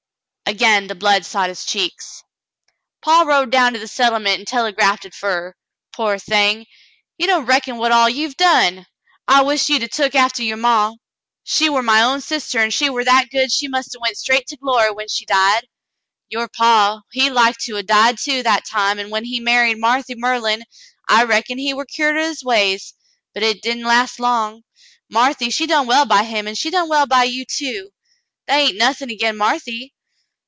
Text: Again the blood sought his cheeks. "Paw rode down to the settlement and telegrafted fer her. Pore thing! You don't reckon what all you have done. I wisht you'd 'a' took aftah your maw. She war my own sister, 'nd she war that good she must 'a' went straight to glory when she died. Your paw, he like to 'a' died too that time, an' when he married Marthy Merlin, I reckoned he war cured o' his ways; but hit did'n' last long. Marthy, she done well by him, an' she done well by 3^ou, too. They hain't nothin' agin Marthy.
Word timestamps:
Again 0.59 0.87
the 0.87 0.95
blood 0.95 1.25
sought 1.25 1.47
his 1.47 1.63
cheeks. 1.65 2.23
"Paw 3.01 3.21
rode 3.21 3.51
down 3.53 3.71
to 3.71 3.79
the 3.79 3.87
settlement 3.87 4.39
and 4.39 4.45
telegrafted 4.45 5.13
fer 5.13 5.29
her. 5.43 5.57
Pore 5.93 6.19
thing! 6.19 6.65
You 7.17 7.25
don't 7.25 7.45
reckon 7.45 7.77
what 7.77 7.93
all 7.93 8.09
you 8.09 8.23
have 8.27 8.35
done. 8.35 8.85
I 9.29 9.43
wisht 9.43 9.69
you'd 9.69 9.81
'a' 9.81 9.87
took 9.87 10.11
aftah 10.13 10.43
your 10.43 10.57
maw. 10.57 10.95
She 11.45 11.69
war 11.69 11.81
my 11.81 12.01
own 12.03 12.19
sister, 12.19 12.61
'nd 12.67 12.73
she 12.73 12.89
war 12.89 13.05
that 13.05 13.29
good 13.29 13.49
she 13.49 13.69
must 13.69 13.95
'a' 13.95 13.99
went 14.01 14.17
straight 14.17 14.45
to 14.47 14.57
glory 14.57 14.91
when 14.91 15.07
she 15.07 15.23
died. 15.25 15.69
Your 16.27 16.49
paw, 16.49 17.03
he 17.13 17.29
like 17.29 17.55
to 17.59 17.77
'a' 17.77 17.83
died 17.83 18.17
too 18.19 18.43
that 18.43 18.65
time, 18.65 18.99
an' 18.99 19.09
when 19.09 19.23
he 19.23 19.39
married 19.39 19.77
Marthy 19.77 20.15
Merlin, 20.15 20.65
I 21.07 21.23
reckoned 21.23 21.61
he 21.61 21.73
war 21.73 21.85
cured 21.85 22.17
o' 22.17 22.25
his 22.25 22.43
ways; 22.43 22.93
but 23.33 23.41
hit 23.41 23.61
did'n' 23.61 23.85
last 23.85 24.19
long. 24.19 24.63
Marthy, 25.09 25.49
she 25.49 25.65
done 25.65 25.87
well 25.87 26.05
by 26.05 26.23
him, 26.23 26.45
an' 26.45 26.55
she 26.55 26.69
done 26.69 26.89
well 26.89 27.05
by 27.07 27.25
3^ou, 27.25 27.45
too. 27.47 27.91
They 28.47 28.65
hain't 28.65 28.77
nothin' 28.77 29.09
agin 29.09 29.37
Marthy. 29.37 29.93